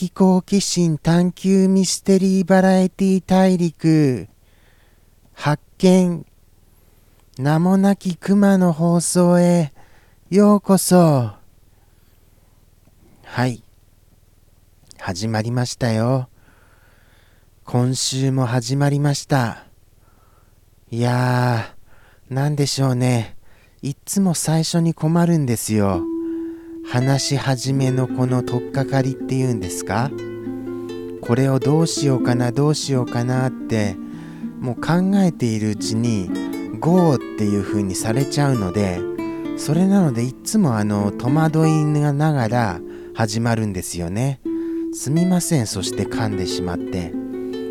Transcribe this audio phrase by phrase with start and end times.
[0.00, 4.28] 的好奇心探求ミステリーバラエティ大陸。
[5.34, 6.24] 発見。
[7.36, 9.74] 名もなき熊の放送へ。
[10.30, 11.32] ようこそ。
[13.24, 13.62] はい。
[14.98, 16.30] 始まりましたよ。
[17.64, 19.66] 今週も始まりました。
[20.90, 23.36] いやーなんでしょうね。
[23.82, 26.09] いっつも最初に困るんですよ。
[26.84, 30.10] 話し始めのこの取っかかりっていうんですか？
[31.20, 33.96] これをどうしようかなどうしようかなって
[34.58, 36.28] もう考えているうちに
[36.80, 38.98] GO っていう風にされちゃうので
[39.56, 42.80] それなのでいつもあの戸惑いながら
[43.14, 44.40] 始まるんですよね。
[44.92, 47.12] すみませんそして噛んでしまって。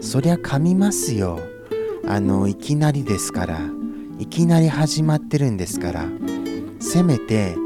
[0.00, 1.40] そりゃ噛みますよ。
[2.06, 3.60] あのいきなりですから。
[4.18, 6.06] いきなり始まってるんですから。
[6.78, 7.56] せめて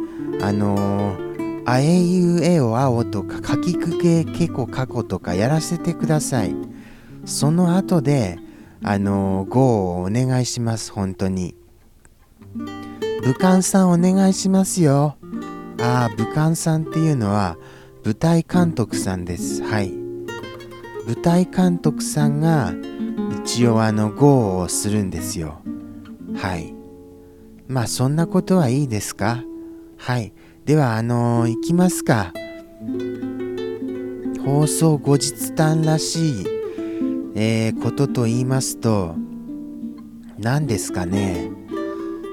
[0.41, 1.24] あのー
[1.67, 6.55] あえいうえおあおとかかきくけけこかことかやらせてください。
[7.25, 8.39] その後で
[8.83, 11.55] あのー、GO をお願いします本当に。
[13.25, 15.17] 武漢さんお願いしますよ。
[15.81, 17.57] ああ武漢さんっていうのは
[18.05, 19.63] 舞台監督さんです。
[19.63, 19.91] はい。
[21.07, 22.75] 舞台監督さんが
[23.43, 25.63] 一応あの GO をするんですよ。
[26.37, 26.75] はい。
[27.69, 29.43] まあそんなことはいいですか？
[29.97, 30.35] はい。
[30.65, 32.33] では、あのー、いきますか。
[34.43, 36.47] 放送後日談らしい、
[37.35, 39.15] えー、ことと言いますと、
[40.39, 41.51] 何ですかね。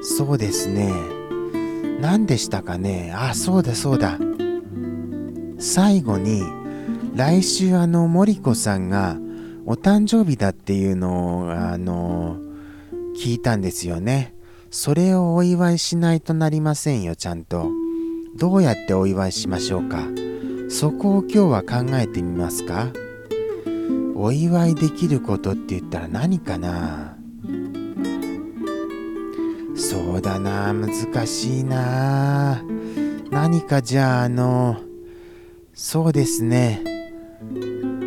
[0.01, 0.93] そうですね。
[1.99, 3.11] 何でしたかね。
[3.13, 4.17] あ、そうだそうだ。
[5.59, 6.41] 最後に、
[7.13, 9.17] 来週あの、森子さんが
[9.65, 12.37] お誕生日だっていうのを、あの、
[13.17, 14.33] 聞いたんですよね。
[14.69, 17.80] それをお祝いしないとなりませんよ、ちゃんと。
[18.41, 20.07] どうやってお祝いしましょうか？
[20.67, 22.87] そこを今日は考えてみますか？
[24.15, 27.17] お祝いできることって言ったら何かな？
[29.75, 30.91] そうだな難
[31.27, 32.63] しいな。
[33.29, 34.77] 何かじゃああの
[35.75, 36.81] そうですね。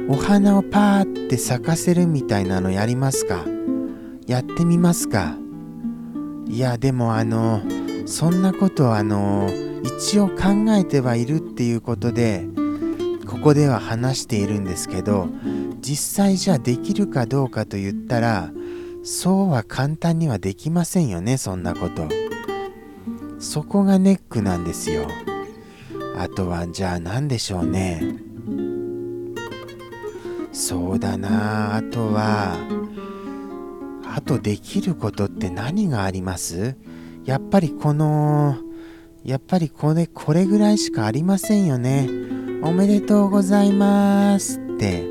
[0.08, 3.44] お花をパーって咲かせるみたいなのやりますか？
[4.26, 5.36] やってみますか？
[6.48, 7.62] いやでもあの
[8.06, 9.48] そんなことあの
[9.96, 10.34] 一応考
[10.70, 12.46] えてはいるっていうことで
[13.26, 15.28] ここでは話しているんですけど
[15.80, 18.50] 実際じゃあできるかどうかと言ったら
[19.02, 22.08] そうは簡単にはできませんよねそんなこと。
[23.38, 25.06] そこがネックなんですよ。
[26.16, 28.02] あとはじゃあ何でしょうね。
[30.52, 31.76] そうだな。
[31.76, 32.56] あとは
[34.06, 36.76] あとできることって何があります？
[37.26, 38.56] やっぱりこの
[39.24, 42.10] やっぱりこれ、これぐらいしかありませんよね。
[42.62, 45.06] おめでとうございますって。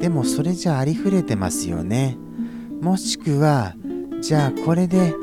[0.00, 2.18] でもそれじゃありふれてますよね。
[2.80, 3.76] もしくは、
[4.20, 5.14] じゃあこれで、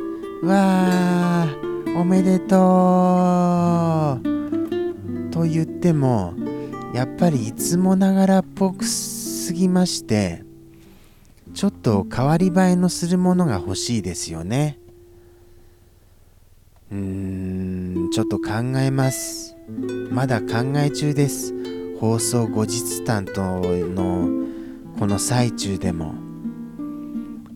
[0.43, 6.33] わー、おめでとうと言っても、
[6.93, 10.45] やっぱりいつもながらっぽくすぎまして、
[11.53, 14.79] ちょっと変わり映えのするものが欲しいですよね。
[16.91, 17.74] うーん、
[18.11, 19.55] ちょっと考えます。
[20.11, 21.53] まだ考え中です。
[21.99, 24.29] 放送後日談との
[24.99, 26.13] この最中でも。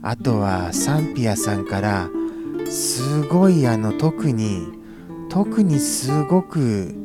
[0.01, 2.09] あとはサンピアさんから
[2.69, 4.67] すごいあの特に
[5.29, 6.95] 特にすごく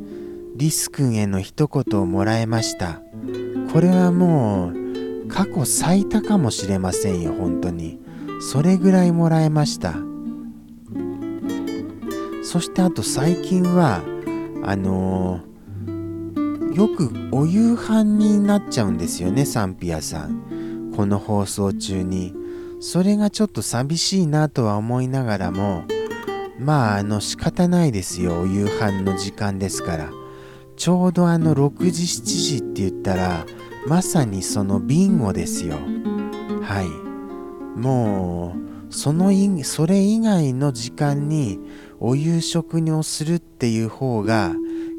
[0.55, 3.01] リス君への一言をもらえました。
[3.73, 7.99] これはもう過去最多かもしれませんよ、本当に。
[8.39, 9.95] それぐらいもらえました。
[12.45, 14.03] そしてあと最近は
[14.63, 20.93] あのー、よくお夕飯になっちゃうんですよねサンピアさん。
[20.95, 22.33] この放送中に。
[22.79, 25.85] それがちょっと寂しいなとは思いながらも
[26.59, 30.11] まああの仕方ないですよお夕飯の時間ですから。
[30.75, 33.45] ちょうどあの6時7時って言ったら
[33.87, 35.77] まさにそのビンゴですよ。
[36.61, 37.79] はい。
[37.79, 39.31] もうその
[39.63, 41.59] それ以外の時間に
[41.99, 44.53] お夕食にをするっていう方が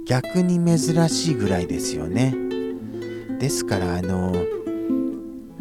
[0.06, 2.34] 逆に珍しいぐらいですよね。
[3.38, 4.34] ですからあの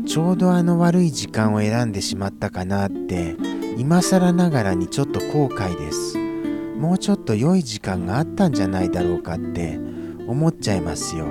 [0.05, 3.35] ちょうどあの悪い時間を選んでしまったかなって
[3.77, 6.17] 今更ながらにちょっと後悔です。
[6.77, 9.79] もうちょっと良い時間があったんじゃないだろうかって
[10.27, 11.25] 思っちゃいますよ。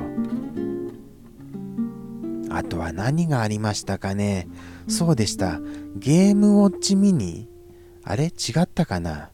[2.51, 4.49] あとは何がありましたかね。
[4.89, 5.61] そうでした。
[5.97, 7.49] ゲームウォッチミニ。
[8.05, 8.27] あれ？
[8.27, 8.31] 違
[8.61, 9.31] ったかな？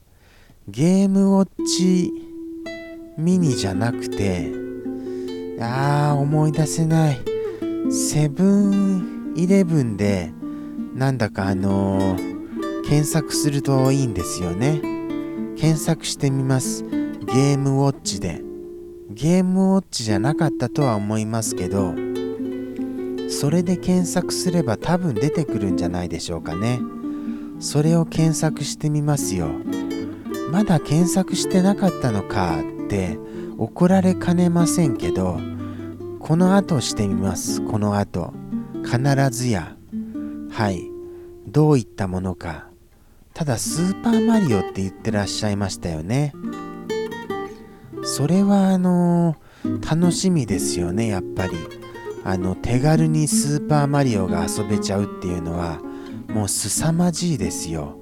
[0.71, 2.13] ゲームウォッチ
[3.19, 4.53] ミニじゃなくて、
[5.61, 7.19] あー思い出せない。
[7.91, 10.33] セブンイレブンで
[10.95, 14.81] なんだかあのー、検索するといいんですよね。
[15.57, 16.85] 検索してみます。
[16.85, 18.41] ゲームウォッチで。
[19.11, 21.95] ゲームウォッチじゃなかったとは思いますけど
[23.29, 26.79] それで検索すれば多分出てくるんじゃないでしょうかね。
[27.59, 29.49] それを検索してみますよ。
[30.51, 33.19] まだ検索してなかったのかって
[33.59, 35.39] 怒られかねませんけど
[36.21, 37.61] この後してみます。
[37.63, 38.33] この後。
[38.85, 39.01] 必
[39.31, 39.75] ずや。
[40.51, 40.91] はい。
[41.47, 42.69] どういったものか。
[43.33, 46.35] ただスーパーマリオって言ってらっしゃいましたよね。
[48.05, 49.37] それはあの
[49.91, 51.57] 楽しみですよねやっぱり。
[52.23, 55.81] あの手軽にスーパーマリオが遊べちゃうっていうのは
[56.29, 57.99] もう凄まじいですよ。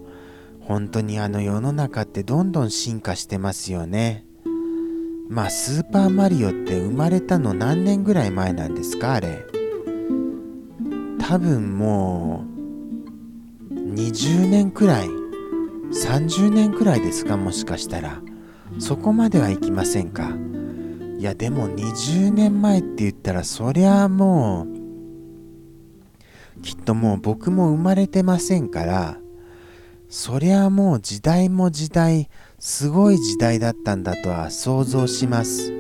[0.68, 4.26] 本当にあの世の中ってどんどん進化してますよね。
[5.30, 9.46] まあスーパーマリオって生まれたの何年ぐらい前なんですかあれ。
[11.26, 12.44] 多分も
[13.70, 18.20] う20年くらい30年くらいですかもしかしたら。
[18.78, 20.28] そこまではいきませんか。
[21.18, 24.66] いやでも20年前って言ったらそりゃも
[26.58, 29.18] うきっともう僕も生まれてませんから
[30.08, 35.72] そりゃもう時代も時代すごい時代だったんだとは想像します。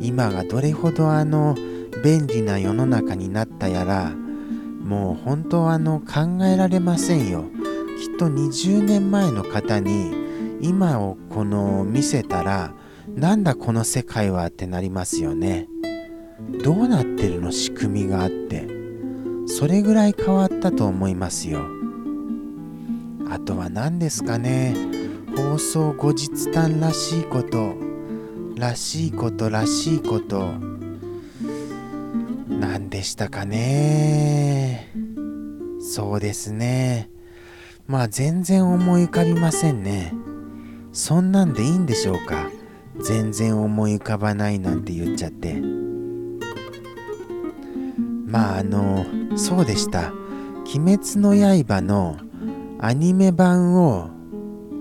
[0.00, 1.56] 今がどれほどあの
[2.02, 7.44] 便利な世の中になったやらもう本当あの考えられませんよ。
[7.98, 10.12] きっと20年前の方に
[10.60, 12.74] 今をこの見せたら
[13.08, 15.68] なんだこの世界はってなりますよね。
[16.62, 18.84] どうなってるの仕組みがあって。
[19.46, 21.73] それぐらい変わったと思いますよ。
[23.30, 24.74] あとは何ですかね。
[25.36, 27.74] 放送後日談らしいこと。
[28.56, 30.54] らしいことらしいこと。
[32.48, 34.90] 何でしたかね。
[35.80, 37.10] そうですね。
[37.86, 40.14] まあ全然思い浮かびませんね。
[40.92, 42.48] そんなんでいいんでしょうか。
[43.02, 45.60] 全然思い浮かばないなんて言っちゃって。
[48.26, 49.04] まああの
[49.36, 50.12] そうでした
[50.74, 52.16] 「鬼滅の刃」の
[52.84, 54.10] アニメ版を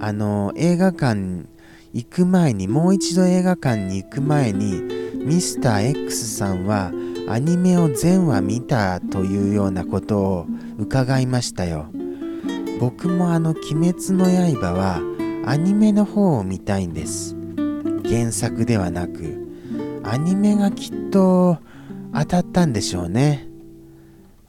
[0.01, 1.45] あの映画館
[1.93, 4.81] 行く前にもう一度映画館に行く前に
[5.23, 6.91] ミスター x さんは
[7.29, 10.47] アニメを全話見たというようなことを
[10.77, 11.85] 伺いましたよ。
[12.81, 14.25] 僕もあの「鬼滅の
[14.59, 14.99] 刃」は
[15.45, 17.37] アニメの方を見たいんです。
[18.03, 19.47] 原作ではなく。
[20.03, 21.57] アニメがきっと
[22.13, 23.47] 当たったんでしょうね。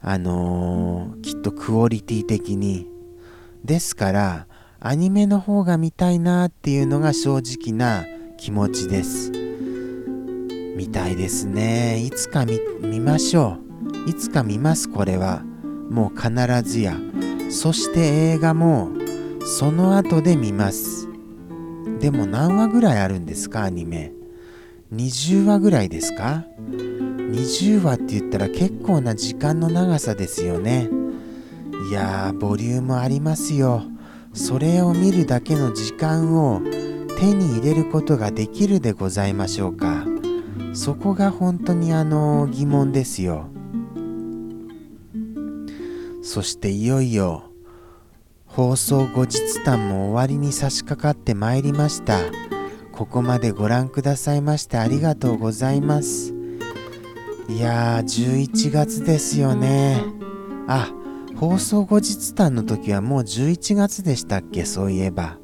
[0.01, 2.93] あのー、きっとクオリティ的に。
[3.65, 4.47] ですから
[4.79, 8.05] アニメの方が見たいなっていうのが正直な
[8.37, 9.31] 気持ちです。
[10.75, 11.99] 見たいですね。
[11.99, 13.57] いつか見ましょ
[14.05, 14.09] う。
[14.09, 15.41] いつか見ますこれは。
[15.89, 16.29] もう必
[16.61, 16.95] ずや。
[17.49, 18.01] そして
[18.33, 18.91] 映画も
[19.43, 21.07] その後で見ます。
[21.99, 24.11] でも何話ぐらいあるんですかアニメ。
[24.93, 26.45] 20話ぐらいですか。
[26.69, 30.89] 20話って言ったら結構な時間の長さですよね。
[31.87, 33.83] いやーボリュームありますよ。
[34.33, 36.61] それを見るだけの時間を
[37.17, 40.05] 手に入れることができるでございましょうか。
[40.73, 43.47] そこが本当にあの疑問ですよ。
[46.21, 47.43] そしていよいよ
[48.45, 52.19] 放送後日談も終わりに差し掛かってまいりました。
[52.91, 56.33] ここまでご覧くださいましてありがとうございます。
[57.47, 60.01] いやー11月ですよね。
[60.67, 60.91] あ
[61.35, 64.65] 放送後日談の時はもう11月でしたっけ？
[64.65, 65.37] そういえば。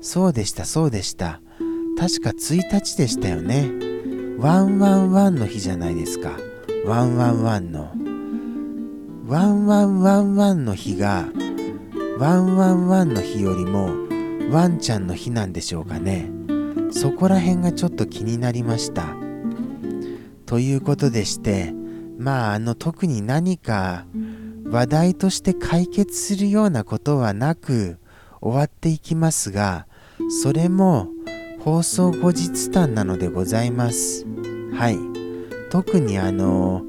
[0.00, 1.40] そうでしたそうでした。
[1.98, 3.70] 確か1日でしたよね。
[4.38, 6.38] ワンワンワンの日じゃないですか。
[6.84, 7.90] ワンワンワンの。
[9.26, 11.28] ワンワンワンワンの日が
[12.18, 13.90] ワンワンワンの日よりも
[14.52, 16.30] ワンちゃんの日なんでしょうかね。
[16.92, 19.16] そこら辺がちょっと気になりました。
[20.44, 21.74] ということでして
[22.16, 24.06] まああの特に何か
[24.70, 27.98] 話題として解決するようなことはなく
[28.40, 29.86] 終わっていきますが
[30.42, 31.08] それも
[31.60, 34.24] 放送後日談なのでございます。
[34.72, 34.98] はい。
[35.68, 36.84] 特にあの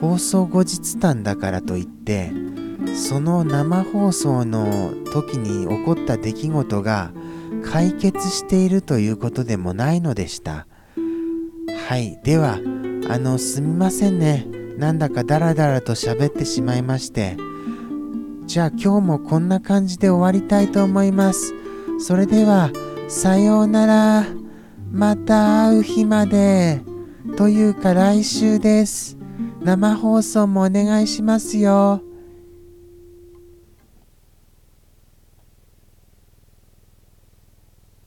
[0.00, 2.32] 放送後日談だからといって
[2.96, 7.12] その生放送の時に起こった出来事が
[7.64, 10.66] 解決しているということでもないのでした。
[11.88, 12.18] はい。
[12.24, 12.58] では
[13.10, 14.61] あのすみませんね。
[14.78, 17.36] なんだかダラダラと喋ってしまいまして
[18.46, 21.54] じゃあ今日もこんな感じで終わりたいと思います
[21.98, 22.70] それでは
[23.08, 24.26] さようなら
[24.90, 26.82] また会う日まで
[27.36, 29.16] というか来週です。
[29.62, 32.02] 生放送もお願いしますよ。